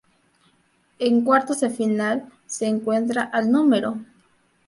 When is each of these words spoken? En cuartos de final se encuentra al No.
En 0.97 1.23
cuartos 1.23 1.59
de 1.59 1.69
final 1.69 2.25
se 2.47 2.65
encuentra 2.65 3.21
al 3.25 3.51
No. 3.51 3.67